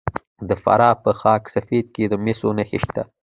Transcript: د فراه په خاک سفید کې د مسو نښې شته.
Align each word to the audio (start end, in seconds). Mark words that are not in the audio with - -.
د 0.49 0.51
فراه 0.63 0.95
په 1.03 1.11
خاک 1.19 1.43
سفید 1.55 1.85
کې 1.95 2.03
د 2.07 2.13
مسو 2.23 2.49
نښې 2.57 2.79
شته. 2.85 3.01